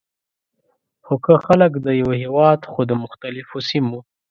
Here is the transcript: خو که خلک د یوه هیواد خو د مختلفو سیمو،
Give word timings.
خو 1.05 1.13
که 1.25 1.33
خلک 1.45 1.71
د 1.85 1.87
یوه 2.01 2.15
هیواد 2.23 2.59
خو 2.71 2.79
د 2.89 2.91
مختلفو 3.03 3.57
سیمو، 3.69 3.99